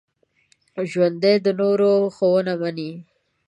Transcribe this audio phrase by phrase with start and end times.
[0.89, 2.91] ژوندي د نورو ښوونه مني